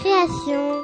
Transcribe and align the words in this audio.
Création. 0.00 0.82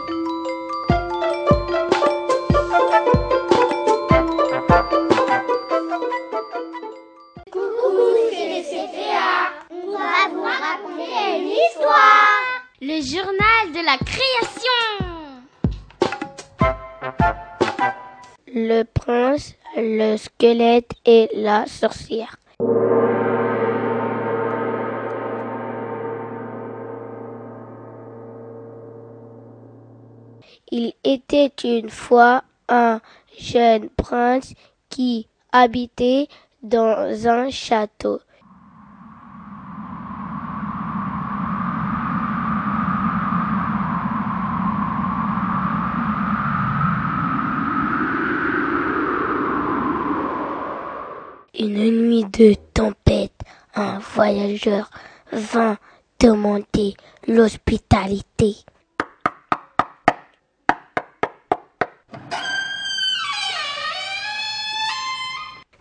Coucou, 7.51 7.97
c'est 8.31 8.49
le 8.49 8.61
CPA. 8.63 9.31
On 9.71 9.93
va 9.93 10.29
vous 10.33 10.43
raconter 10.43 11.39
une 11.39 11.49
histoire. 11.49 12.41
Le 12.81 13.01
journal 13.01 13.73
de 13.73 13.83
la 13.85 13.97
création. 14.05 14.83
Le 18.55 18.83
prince, 18.83 19.55
le 19.77 20.17
squelette 20.17 20.93
et 21.05 21.29
la 21.35 21.67
sorcière. 21.67 22.37
Il 30.71 30.93
était 31.05 31.53
une 31.65 31.91
fois 31.91 32.43
un 32.69 33.01
jeune 33.39 33.89
prince 33.91 34.55
qui 34.89 35.29
habitait 35.53 36.29
dans 36.63 37.29
un 37.29 37.51
château. 37.51 38.21
Une 51.59 51.91
nuit 51.91 52.25
de 52.25 52.55
tempête, 52.75 53.33
un 53.75 53.99
voyageur 53.99 54.91
vint 55.33 55.79
demander 56.21 56.95
l'hospitalité. 57.27 58.57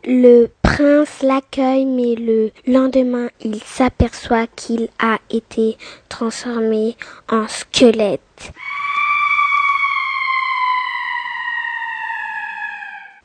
Le 0.07 0.51
prince 0.61 1.23
l'accueille, 1.23 1.85
mais 1.85 2.13
le 2.13 2.51
lendemain, 2.67 3.29
il 3.43 3.59
s'aperçoit 3.63 4.45
qu'il 4.45 4.89
a 4.99 5.17
été 5.31 5.79
transformé 6.09 6.95
en 7.27 7.47
squelette. 7.47 8.51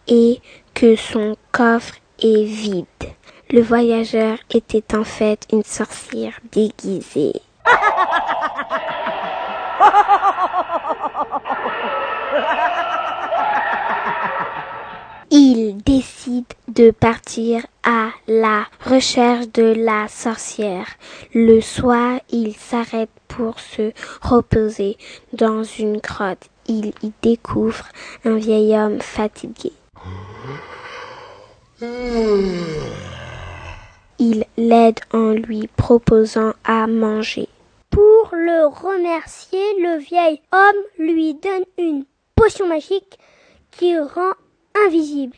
Et 0.08 0.40
que 0.72 0.96
son 0.96 1.36
coffre 1.52 1.96
est 2.22 2.44
vide. 2.44 2.86
Le 3.50 3.60
voyageur 3.60 4.38
était 4.50 4.96
en 4.96 5.04
fait 5.04 5.46
une 5.52 5.64
sorcière 5.64 6.40
déguisée. 6.50 7.42
Il 15.32 15.76
décide 15.84 16.52
de 16.74 16.92
partir 16.92 17.66
à 17.82 18.10
la 18.28 18.66
recherche 18.86 19.48
de 19.48 19.74
la 19.76 20.06
sorcière. 20.08 20.86
Le 21.34 21.60
soir, 21.60 22.20
il 22.30 22.54
s'arrête 22.54 23.10
pour 23.26 23.58
se 23.58 23.92
reposer 24.22 24.96
dans 25.32 25.64
une 25.64 25.98
grotte. 25.98 26.48
Il 26.68 26.92
y 27.02 27.12
découvre 27.22 27.84
un 28.24 28.36
vieil 28.36 28.76
homme 28.76 29.00
fatigué. 29.00 29.72
Il 34.18 34.44
l'aide 34.56 35.00
en 35.12 35.32
lui 35.32 35.68
proposant 35.76 36.52
à 36.62 36.86
manger. 36.86 37.48
Pour 37.90 38.30
le 38.32 38.66
remercier, 38.68 39.64
le 39.80 39.98
vieil 39.98 40.40
homme 40.52 40.84
lui 40.98 41.34
donne 41.34 41.64
une 41.78 42.04
potion 42.36 42.68
magique 42.68 43.18
qui 43.72 43.98
rend 43.98 44.34
invisible 44.86 45.36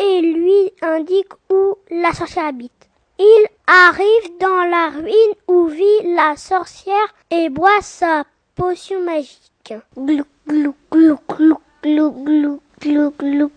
et 0.00 0.20
lui 0.20 0.72
indique 0.82 1.32
où 1.50 1.74
la 1.90 2.12
sorcière 2.12 2.46
habite. 2.46 2.88
Il 3.18 3.46
arrive 3.66 4.38
dans 4.38 4.64
la 4.70 4.90
ruine 4.90 5.34
où 5.48 5.66
vit 5.66 6.14
la 6.14 6.36
sorcière 6.36 7.14
et 7.30 7.48
boit 7.48 7.80
sa 7.80 8.24
potion 8.54 9.02
magique. 9.02 9.74
Glou, 9.96 10.24
glou, 10.46 10.74
glou, 10.90 11.18
glou, 11.30 11.60
glou, 11.82 12.12
glou. 12.80 13.50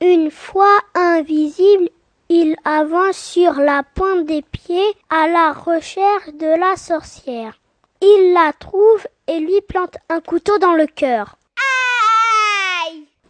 Une 0.00 0.30
fois 0.30 0.78
invisible, 0.94 1.90
il 2.28 2.56
avance 2.64 3.16
sur 3.16 3.54
la 3.54 3.82
pointe 3.94 4.26
des 4.26 4.42
pieds 4.42 4.92
à 5.10 5.28
la 5.28 5.52
recherche 5.52 6.32
de 6.34 6.58
la 6.58 6.76
sorcière. 6.76 7.58
Il 8.00 8.32
la 8.32 8.52
trouve 8.52 9.06
et 9.26 9.38
lui 9.40 9.60
plante 9.66 9.96
un 10.08 10.20
couteau 10.20 10.58
dans 10.58 10.74
le 10.74 10.86
cœur. 10.86 11.37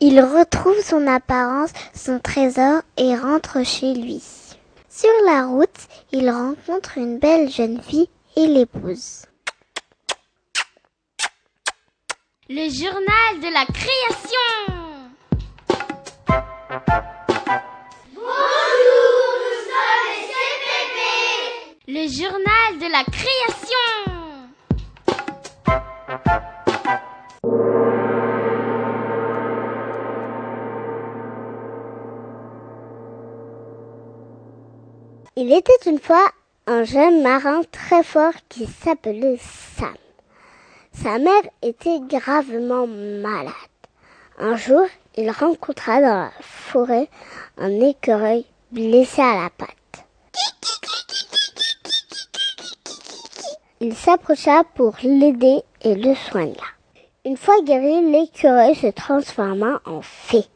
Il 0.00 0.20
retrouve 0.20 0.80
son 0.80 1.08
apparence, 1.08 1.70
son 1.92 2.20
trésor 2.20 2.82
et 2.96 3.16
rentre 3.16 3.64
chez 3.64 3.94
lui. 3.94 4.22
Sur 4.88 5.10
la 5.26 5.46
route, 5.46 5.88
il 6.12 6.30
rencontre 6.30 6.98
une 6.98 7.18
belle 7.18 7.50
jeune 7.50 7.82
fille 7.82 8.08
et 8.36 8.46
l'épouse. 8.46 9.24
Le 12.48 12.70
journal 12.70 13.40
de 13.42 13.52
la 13.52 13.66
création. 13.66 14.48
Bonjour, 18.14 19.34
nous 19.42 19.58
sommes 19.66 20.04
les 20.06 20.22
CPP. 20.30 20.98
Le 21.88 22.06
journal 22.08 22.78
de 22.78 22.88
la 22.92 23.02
création. 23.02 23.98
Il 35.40 35.52
était 35.52 35.88
une 35.88 36.00
fois 36.00 36.32
un 36.66 36.82
jeune 36.82 37.22
marin 37.22 37.60
très 37.70 38.02
fort 38.02 38.32
qui 38.48 38.66
s'appelait 38.66 39.38
Sam. 39.38 39.94
Sa 40.92 41.20
mère 41.20 41.44
était 41.62 42.00
gravement 42.00 42.88
malade. 42.88 43.54
Un 44.40 44.56
jour, 44.56 44.84
il 45.16 45.30
rencontra 45.30 46.00
dans 46.00 46.22
la 46.24 46.32
forêt 46.40 47.08
un 47.56 47.70
écureuil 47.70 48.46
blessé 48.72 49.22
à 49.22 49.44
la 49.44 49.50
patte. 49.50 50.06
Il 53.78 53.94
s'approcha 53.94 54.64
pour 54.74 54.96
l'aider 55.04 55.62
et 55.82 55.94
le 55.94 56.16
soigna. 56.16 56.66
Une 57.24 57.36
fois 57.36 57.62
guéri, 57.62 58.10
l'écureuil 58.10 58.74
se 58.74 58.88
transforma 58.88 59.80
en 59.84 60.02
fée. 60.02 60.46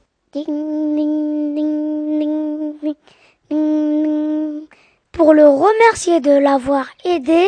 Pour 5.22 5.34
le 5.34 5.46
remercier 5.46 6.18
de 6.18 6.32
l'avoir 6.32 6.86
aidé, 7.04 7.46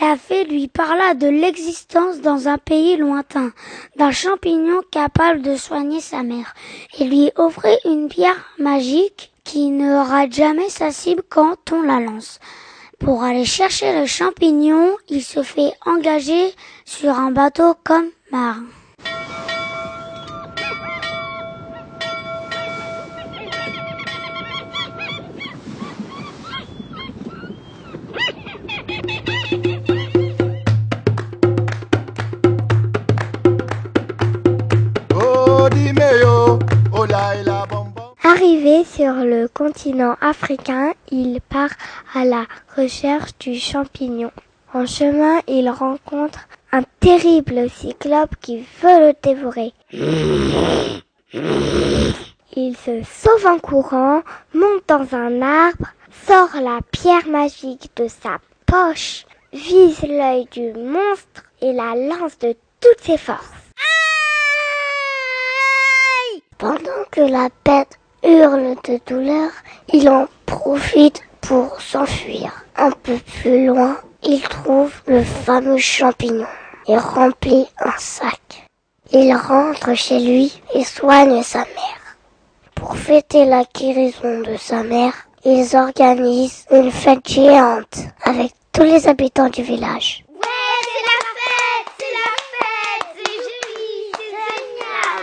la 0.00 0.16
fée 0.16 0.44
lui 0.44 0.68
parla 0.68 1.14
de 1.14 1.26
l'existence 1.26 2.20
dans 2.20 2.46
un 2.46 2.56
pays 2.56 2.96
lointain 2.96 3.50
d'un 3.96 4.12
champignon 4.12 4.80
capable 4.92 5.42
de 5.42 5.56
soigner 5.56 6.00
sa 6.00 6.22
mère 6.22 6.54
et 7.00 7.02
lui 7.02 7.32
offrit 7.34 7.78
une 7.84 8.06
pierre 8.06 8.54
magique 8.60 9.32
qui 9.42 9.70
ne 9.70 9.96
rate 9.96 10.34
jamais 10.34 10.68
sa 10.68 10.92
cible 10.92 11.24
quand 11.28 11.72
on 11.72 11.82
la 11.82 11.98
lance. 11.98 12.38
Pour 13.00 13.24
aller 13.24 13.44
chercher 13.44 13.98
le 13.98 14.06
champignon, 14.06 14.96
il 15.08 15.24
se 15.24 15.42
fait 15.42 15.72
engager 15.84 16.54
sur 16.84 17.18
un 17.18 17.32
bateau 17.32 17.74
comme 17.82 18.06
marin. 18.30 18.66
Arrivé 38.36 38.84
sur 38.84 39.14
le 39.14 39.48
continent 39.48 40.14
africain, 40.20 40.92
il 41.10 41.40
part 41.40 41.70
à 42.12 42.26
la 42.26 42.44
recherche 42.76 43.30
du 43.38 43.58
champignon. 43.58 44.30
En 44.74 44.84
chemin, 44.84 45.40
il 45.48 45.70
rencontre 45.70 46.40
un 46.70 46.82
terrible 47.00 47.70
cyclope 47.70 48.36
qui 48.42 48.58
veut 48.82 49.06
le 49.06 49.14
dévorer. 49.22 49.72
Il 52.54 52.76
se 52.76 53.02
sauve 53.04 53.46
en 53.46 53.58
courant, 53.58 54.20
monte 54.52 54.86
dans 54.86 55.16
un 55.16 55.40
arbre, 55.40 55.88
sort 56.26 56.60
la 56.60 56.80
pierre 56.92 57.28
magique 57.28 57.90
de 57.96 58.06
sa 58.06 58.36
poche, 58.66 59.24
vise 59.54 60.02
l'œil 60.02 60.46
du 60.52 60.74
monstre 60.74 61.42
et 61.62 61.72
la 61.72 61.94
lance 61.94 62.38
de 62.40 62.54
toutes 62.82 63.00
ses 63.00 63.16
forces. 63.16 63.50
Pendant 66.58 67.04
que 67.10 67.22
la 67.22 67.48
bête 67.64 67.98
hurle 68.24 68.76
de 68.84 69.00
douleur, 69.06 69.50
il 69.92 70.08
en 70.08 70.26
profite 70.46 71.22
pour 71.40 71.80
s'enfuir. 71.80 72.64
Un 72.76 72.90
peu 72.90 73.18
plus 73.40 73.66
loin, 73.66 73.96
il 74.22 74.40
trouve 74.42 74.92
le 75.06 75.22
fameux 75.22 75.78
champignon 75.78 76.46
et 76.88 76.96
remplit 76.98 77.66
un 77.78 77.96
sac. 77.98 78.66
Il 79.12 79.34
rentre 79.34 79.94
chez 79.94 80.18
lui 80.18 80.60
et 80.74 80.84
soigne 80.84 81.42
sa 81.42 81.60
mère. 81.60 82.16
Pour 82.74 82.96
fêter 82.96 83.44
la 83.44 83.64
guérison 83.74 84.40
de 84.40 84.56
sa 84.56 84.82
mère, 84.82 85.14
ils 85.44 85.76
organisent 85.76 86.66
une 86.72 86.90
fête 86.90 87.28
géante 87.28 87.98
avec 88.24 88.52
tous 88.72 88.82
les 88.82 89.06
habitants 89.06 89.48
du 89.48 89.62
village. 89.62 90.24
Ouais, 90.28 90.46
c'est 90.82 91.04
la 91.06 91.18
fête, 91.38 91.88
c'est 91.98 92.12
la 92.12 92.28
fête, 92.52 93.06
c'est 93.16 93.36
joli, 93.46 94.12
c'est 94.16 94.32
génial. 94.34 95.22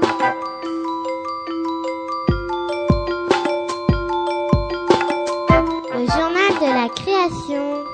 Création. 7.29 7.90